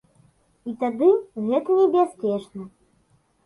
[0.71, 1.11] І тады
[1.45, 2.61] гэта небяспечна.